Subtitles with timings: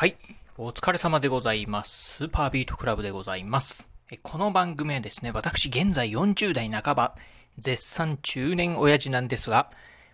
[0.00, 0.16] はい。
[0.56, 2.14] お疲れ様でございます。
[2.14, 3.90] スーパービートクラブでございます。
[4.22, 7.16] この番組はですね、私現在40代半ば、
[7.58, 9.70] 絶賛中年親父なんですが、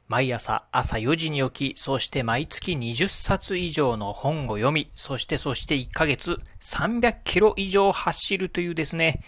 [0.09, 9.23] 毎朝朝4時に起き、そして毎月20冊以上の本を読み、そしてそして1ヶ月300キロ以上走るというですね、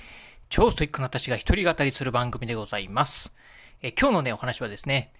[0.48, 3.32] 超ストイックな私が一人語りする番組でございます。
[3.80, 5.12] え今日のね、お話はですね、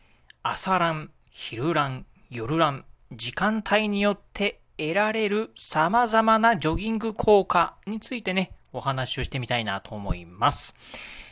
[0.43, 10.75] 朝ラン、昼ラン、夜ラン、時間帯によって得られる様々なジョギング効果についてね、お話をしてみたいなと思います。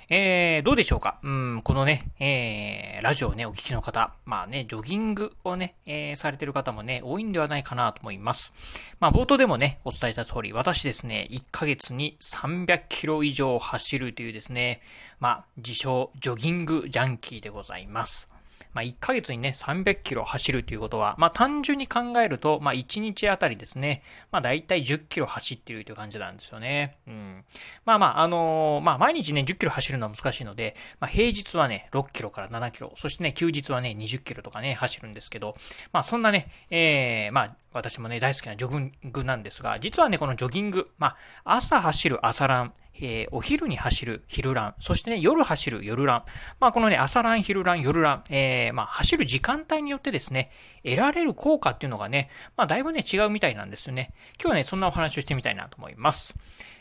[0.09, 1.19] えー、どうでしょうか？
[1.25, 8.53] うん、このね、えー、ラジオをね、お聞きの方、まあね、ジョギングをね、えー、されてる方もね、多いんではないかなと思います。
[9.01, 14.81] まあ、冒頭でもね、お伝えした通り、私ですね、1ヶ月に300キロ以上走るというですね、
[15.19, 18.29] まあ、自称、ジョギングジャンキーでございます。
[18.77, 26.99] まあ、1ヶ月にね、300キロ走るということは、まあ、単純に考えると、まあ、1日あたりですね、まあ、だいたい10キロ走っているという感じなんですよね。
[27.07, 27.45] うん。
[27.87, 35.57] まあまあ、あのー、まあ、毎日ね、10キロ走るのは難しいので、まあ、平日はね、6キロから7キロ、そしてね、休日はね、20キロとかね、走るんですけど、
[35.95, 46.23] まあ、そんなね、ええー、まあ、私もね、大好きなジョギングなんですが、実はね、このジョギング、まあ、朝走る朝ラン、えー、お昼に走る昼ラン、そしてね、夜走る夜ラン。
[46.61, 50.51] まあ、このね、朝ラン、昼ラン、夜ラン、えー、まあ、走る時間帯によってですね、
[50.85, 54.13] 得られる効果っていうのがね、まあ、だいぶね、違うみたいなんですよね。
[54.41, 56.35] 今日はね、そんなお話をしてみたいなと思います。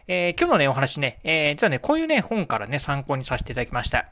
[0.08, 4.10] えー、今日のね、お話ね、えー、実はね、こういうね、本からね、参考にさせていただきました。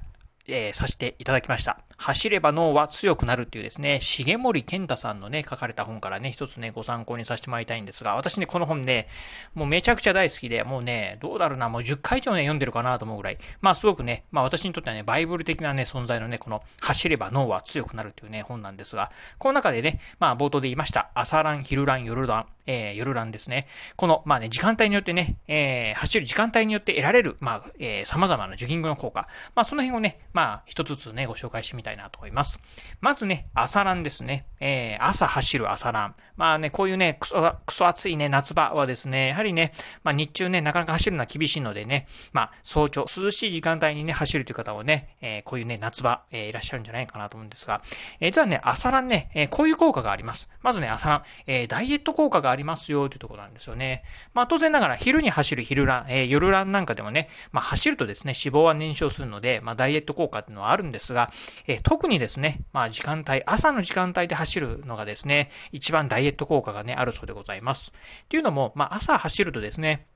[0.48, 1.80] えー、させていただきました。
[1.98, 9.08] 走れば脳は強くなるっていうですね、重森健太さんのね、書かれた本からね、一つね、ご参考にさせてもらいたいんですが、私ね、この本ね、
[9.54, 23.68] もうめちゃくちゃ大好きで、もうね、どうだろうな、もう10回以上ね、読んでるかなと思うぐらい、まあすごくね、まあ私にとってはね、バイブル的なね、存在のね、この、走れば脳は強くなるっていうね、本なんですが、この中でね、まあ冒頭で言いました、朝ラン、昼ラン、夜ラン、えー、夜ランですね。
[23.96, 29.28] この、まあね、時間帯によってね、えー、走る時間帯によって得られる、まあ、えー、様々なジョギングの効果。
[29.56, 32.60] まあ、その辺をね、まあ、一つずつね、ご紹介してみたいなと思います。
[33.00, 34.46] まずね、朝ランですね。
[34.60, 36.16] えー、朝走る朝ラン。
[36.36, 39.74] まあね、こういうね、くそ、くそ暑いね、夏場はですね、やはりね、
[40.04, 47.82] まあ日中ね、なかなか走るのは厳しいのでね、まあ早朝、涼しい時間帯にね、走るという方もね、えー、こういうね、夏場、えー、いらっしゃるんじゃないかなと思うんですが、
[48.20, 50.50] えー、実はね、朝ランね、えー、こういう効果があります。
[50.62, 54.04] まずね、朝ラン、えー、ダイエット効果がありますよ、というところなんですよね。
[54.34, 61.32] まあ当然ながら、昼に走る昼ラン、えー、夜ランなんかでもね、まあ走るとですね、脂肪は燃焼するので、まあダイエット効果効果っていうのはあるんですが、
[61.68, 67.92] え、特にですね、まあ時間帯、朝の時間帯で走るのがですね、一番ダイエット効果がね、あるそうでございます。
[68.26, 70.08] っていうのも、まあ、朝走るとですね、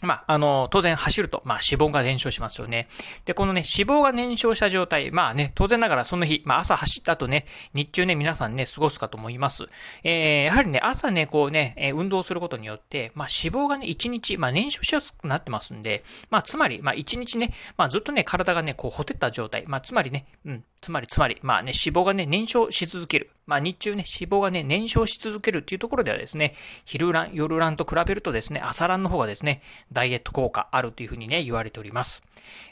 [0.00, 2.88] まあ、あの、当然走ると、まあ、脂肪が燃焼しますよね。
[3.24, 9.64] で、このね、脂肪が燃焼した状態、まあね、当然ながらその日、まあ、朝走った後ね、日中ね、皆さんね、過ごすかと思います。
[10.04, 23.30] えー、やはりね、朝ね、こうね、え、運動することによって、まあ、脂肪がね、1日、まあ、燃焼しやすくなってますんで、まあ、つまり、まあ、1日ね、まあ、ずっとね、体がね、こう、ほてった状態、まあ、つまりね、うん、つまり、つまり、まあね、脂肪がね、燃焼し続ける。
[23.46, 29.62] まあ日中ね、脂肪がね、燃焼し続けるっていうところではですね、昼ラン、夜ランと比べるとですね、朝ランの方がですね、
[29.92, 32.22] ダイエット効果あるというふうにね、言われております。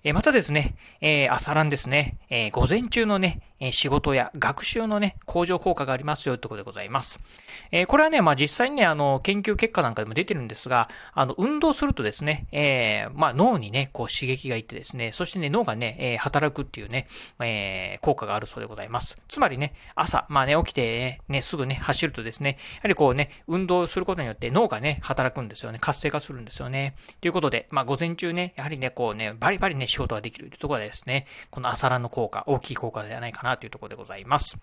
[0.05, 7.19] えー、またですね、えー、朝ランですね、えー、午前中のね、え仕事や学習のね、向上効果がありますよということでございます。
[7.71, 17.07] えこれはね、まあ実際にね、あの、研究結果なんかでも出てるんですが、あの、運動するとですね、えまあ脳にね、こう刺激がいってですね、そしてね、脳がね、え働くっていうね、
[17.41, 19.17] え効果があるそうでございます。
[19.29, 25.79] つまりね、朝、まあね、起きてね、すぐね、走るとですね、やはりこうね、運動することによって脳がね、働くんですよね。
[25.81, 26.95] 活性化するんですよね。
[27.21, 34.59] ということで、まあ午前中ね、やはりね、こうね、バリバリね、仕事ができるというところでですね、この朝ランの効果、大きい効果ではないかななというところでございます。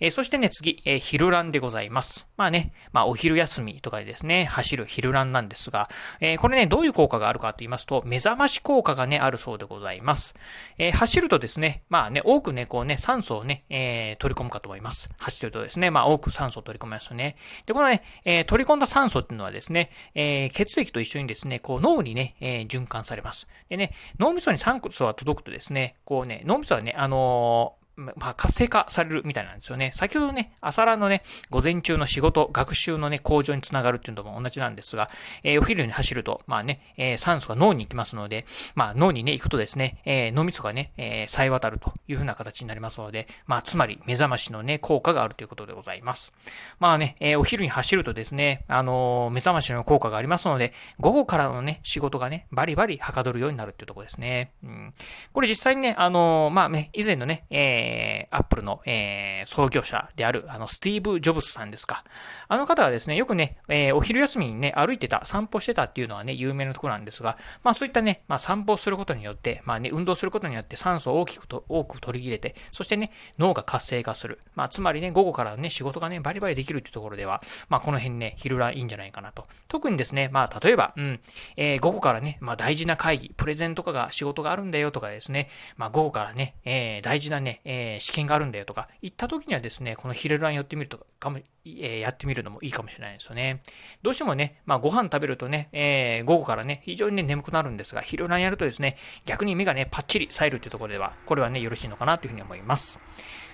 [0.00, 2.26] えー、そしてね、次、えー、昼ランでございます。
[2.36, 5.88] まあね、まあお昼休みとかでですね、走る昼ランなんですが、
[6.20, 10.34] えー、これね、どういう効果があるかと言いますと、目覚まし効果がね、あるそうでございます。
[10.78, 15.10] え走るとですね、まあね、多くね、こうね、酸素をね、え取り込むかと思います。
[15.18, 17.36] 走るとですね、まあ多く酸素を取り込みますよね。
[17.66, 23.48] で、このね、え取り込んだ酸素っていうのはですね、え血液と一緒にですね、こう脳にね、え循環されます。
[23.68, 29.92] でね、脳みそに酸素が届くとですね、こうね、脳みそはね、あのまあ、活性化されるみたいなんですよね。
[29.94, 35.10] 先ほどね、朝ラのね、午前中の仕事、学習のね、向上につながるっていうのも同じなんですが、
[35.42, 46.32] えー、お昼に走ると、まあね、えー、酸素が脳に行きますので、まあ、脳にね、行くとですね、えー、脳みそがね、えー、冴え渡るというふうな形になりますので、まあ、つまり、目覚ましのね、効果があるということでございます。
[46.78, 54.52] まあね、え、お昼に走るとですね、あの、目覚ましの効果がありますので、午後からのね、仕事がね、バリバリはかどるようになるっていうところですね。
[54.64, 54.94] うん。
[55.32, 62.04] これ実際にね、あの、まあね、以前のね、ええー、アップルの、えー、創業者である、あの、スティーブ・ジョブスさんですか。
[62.48, 74.38] あの方はですね、よくね、えー、お昼休みにね、歩いてた、散歩してたっていうのはね、有名なところなんですが、まあそういったね、まあ散歩することによって、まあね、運動することによって酸素を大きくと、多く取り入れて、そしてね、脳が活性化する。
[74.54, 79.46] まあつまりね、午後からね、仕事がね、バリバリできるっていうところでは、まあこの辺ね、昼ランいいんじゃないかなと。
[79.68, 81.20] 特にですね、まあ例えば、うん、
[81.56, 93.62] えー、午後からね、まあ大事な会議、プレゼンとかが仕事があるんだよとかですね、まあ午後からね、えー、大事なね、えー、試験があるんだよとか、言った時にはですね、この昼ラン寄ってみるとかも、えー、やってみるのもいいかもしれないですよね。
[94.02, 103.00] どうしてもね、まあご飯食べるとね、えー、午後からね、非常にね、眠くなるんですが、昼ランやるとですね、逆に目がね、パッチリ冴えるというところでは、これはね、よろしいのかなというふうに思います。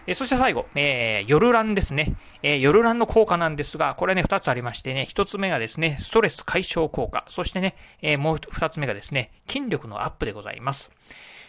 [0.07, 2.15] えそして最後、えー、夜ランですね。
[2.43, 7.25] えー、夜ランの効果なんですが、これね、二つありましてね、一つ目がですね、ストレス解消効果。
[7.27, 10.93] そしてね、えー、もう二つ目がですね、筋力のアップでございます。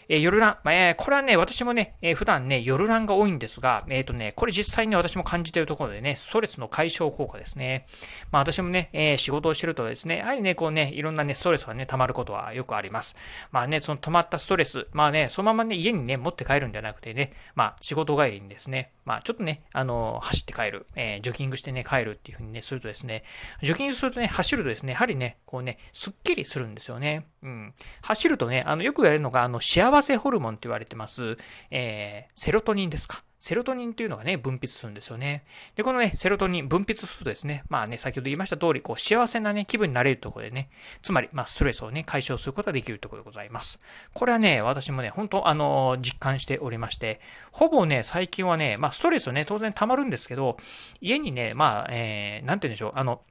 [0.10, 0.58] え、夜ラン。
[0.64, 7.88] まあ、えー、これはね、私もね、え、普段ね、夜ランが多いんですが、えっ、とね、これ実際に私も感じているところでね、ストレスの解消効果ですね。
[8.32, 13.18] まあ私もね、え、仕事をしてるとですね、やはりね、こうね、いろんなね、ストレスがね、溜まることはよくあります。
[13.52, 23.24] まあね、その溜まったストレス、まあね、そのままね、家にね、持って帰るんじゃなくてね、まあ仕事帰りにですね、まあちょっとね、あの走って帰る、えー、ジョギングしてね、帰るっていうふうにね、するとですね、
[23.64, 27.26] ジョギングするとね、走るとですね、やはりね、こうね、すっきりするんですよね。
[27.42, 27.74] うん。
[28.02, 31.38] 走るとね、あの、よく言われるのが、あの、幸せホルモンって言われてます、
[31.72, 33.24] えー、セロトニンですか。
[33.40, 35.44] セロトニンっていうのがね、分泌するんですよね。
[35.76, 40.70] で、このね、セロトニン分泌するとですね、まあね、先ほど言いました通り、こう、幸せなね、気分になれるところでね、
[41.04, 43.80] つまり、まあ、ストレスをね、解消することができるところでございます。
[44.14, 50.58] これはね、私もね、本当あのー、実感しておりまして、ほぼね、最近はね、まあ、ストレスね、当然溜まるんですけど、
[51.00, 53.22] 家にね、まあ、えー、なんて言うんでしょう、あの、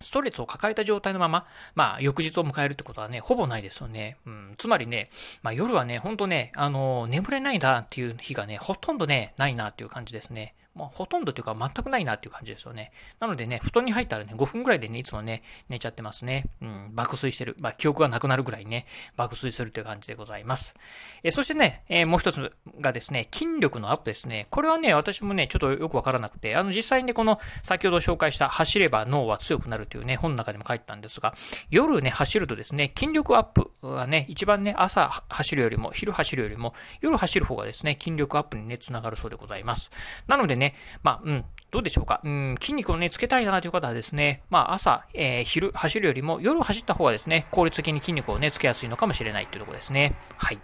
[0.00, 4.18] ストレスを抱えた状態のまま、まあ、翌日を迎えるってことはね、ほぼないですよね。
[4.26, 4.54] うん。
[4.58, 5.08] つまりね、
[5.42, 10.54] まあ、夜はね、ほんとね、あの、眠れないなっていう日がね、ほとんどね、ないなっていう感じですね。
[10.76, 12.92] まあ、ほとんどというか全くないなっていう感じですよね。
[13.18, 16.44] なのでね、布団に入ったらね、5分ぐらいでね、いつもね、寝ちゃってますね。
[16.60, 17.56] うん、爆睡してる。
[17.58, 18.86] まあ、記憶がなくなるぐらいね、
[19.16, 20.74] 爆睡するという感じでございます。
[21.22, 24.46] えそしてね、えー、もう一つがですね、筋力のアップですね。
[24.50, 31.34] これはね、私もね、ちょっとよくわからなくて、あの、実際にね、この、先ほど紹介した走れば脳は強くなるというね、本の中でも書いてたんですが、
[31.70, 39.90] 夜ね、走るとですね、筋力アップがね、一番ね、朝走るよりも、昼走るよりも、夜走る方がですね、筋力アップにね、つながるそうでございます。
[40.26, 40.65] なのでね、
[41.02, 41.44] まあ、うん、
[41.76, 42.22] どうでしょうか？
[42.24, 50.14] うん、筋肉をね、つけたいなという方はですね、まあ朝、えー、昼走るよりも夜走った方がですね、効率的に筋肉をね、つけやすいのかもしれないというところですね。
[50.38, 50.58] はい。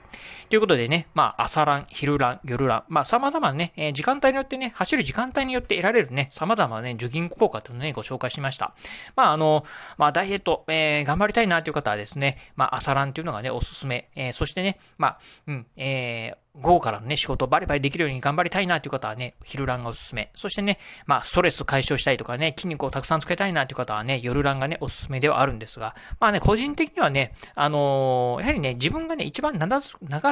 [0.48, 8.72] ということでね、まあ朝ラン、昼ラン、夜ラン、まあ様々なね、えー、時間帯によってね、走る時間帯によって得られるね、様々なね、ジョギング効果というのをね、ご紹介しました。
[9.14, 9.66] まああの、
[9.98, 14.08] まあダイエット、えー、頑張りたいなという方はですね、まあ朝ランっていうのがね、おすすめ。
[14.16, 20.30] えー、そしてね、まあ、うん、えー、午後からのね、仕事をバリバリできるように頑張りたいなという方はね、昼ランがおすすめ。
[20.34, 29.80] そしてね、まあ、ストレス解消したいとかね、筋肉をたくさんつけたいなという方はね、夜ランがね、おすすめではあるんですが、まあね、個人的にはね、あのー、やはりね、自分がね、一番長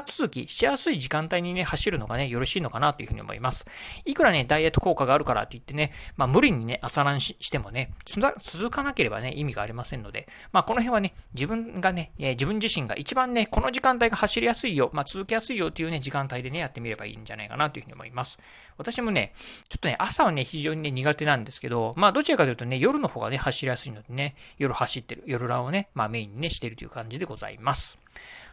[0.02, 3.66] 続きしやすい時間帯にね、走るのがね、よろしいのかなというふうに思います。
[4.04, 7.92] いくらね、ダイエット効果があるからといってね、まあ、無理にね、朝ランしてもね、
[8.42, 18.38] 続かなければね、意味がありませんので、まあ、この辺はね、自分がね、自分自身が一番ね、この時間帯が走りやすいよ、まあ、続けやすいよっていうね、時間帯でね、やってみればいいんじゃないかなというふうに思います。
[18.76, 19.34] 私もね、
[19.68, 27.98] ちょっとね、朝はね、非常にね、苦手なんですけど、まあ、どちらかというとね、夜の方がね、走りやすいのでね、夜走ってる、夜ランをね、まあ、メインにね、してるという感じでございます。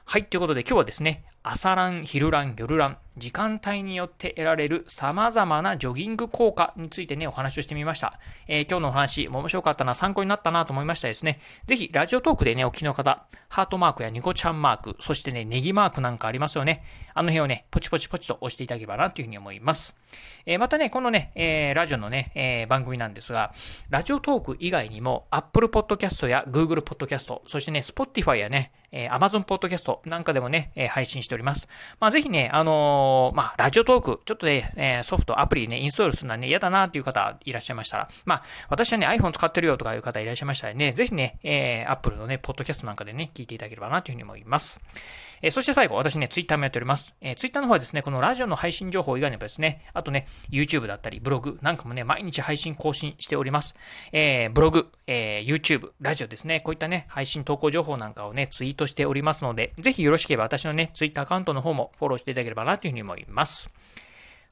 [0.05, 8.19] はい、ということで今日はですね、朝ラン、昼ラン、夜ラン、時間帯によって得られる様々なジョギング効果についてね、お話をしてみました。
[8.49, 11.39] えー、今日のお話、面白かったな、参考になったなと思いましたですね。
[11.65, 16.83] ぜひ、ラジオトークでね、お聞きの方、ハートマークやニコちゃんマーク、そしてね、ネギマークなんかありますよね。
[17.13, 19.95] あの辺をね、ポチポチポチと押していただければなというふうに思います。
[20.45, 23.53] えー、またね、このね、えー、ラジオのね、え、番組なんですが、
[23.89, 31.36] ラジオトーク以外にも、Apple Podcast や Google Podcast、そしてね、Spotify やね、えー、Amazon Podcast なんかでもね、え、配信しております。
[31.37, 31.55] おりま
[32.07, 44.79] あ、ぜひね、あのー、まあ、ラジオトーク、ちょっとね、え、ソフト、アプリね、インストールするのはね、嫌だなっていう方いらっしゃいましたら、まあ、私はね、iPhone 使ってるよとかいう方いらっしゃいましたらね、ぜひね、えー、Apple のね、ポッドキャストなんかでね、聞いていただければなというふうに思います。
[45.41, 47.13] えー、そして最後、私ね、ツイッターもやっております。
[47.21, 53.75] えー、ツイッターの方はですね、このラジオの配信情報以外にもですね、あとね、YouTube だったり、ブログなんかもね、毎日配信更新しております。
[54.11, 63.69] えー、ブログ、えー、YouTube、ラジオですね、こういったね、配信投稿情報なんかをね、ツイートしておりますので、ぜひよろしければ私のね、ツイッターアカウントの方もフォローしていただければなというふうに思います。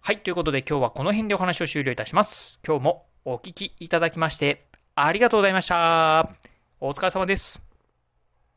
[0.02, 2.60] はい、ということで今日はこの辺でお話を終了いたします。
[2.66, 6.30] 今日もお聞きいただきまして、ありがとうございました。
[6.80, 7.75] お疲れ様です。